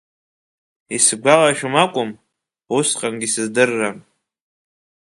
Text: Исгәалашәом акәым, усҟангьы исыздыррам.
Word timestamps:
Исгәалашәом 0.95 1.75
акәым, 1.83 2.09
усҟангьы 2.77 3.25
исыздыррам. 3.27 3.97